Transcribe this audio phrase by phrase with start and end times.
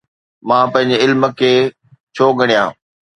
[0.47, 1.51] مان پنهنجي علم کي
[2.15, 2.69] ڇو ڳڻيان؟